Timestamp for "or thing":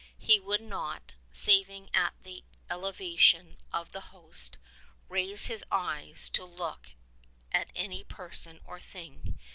8.65-9.37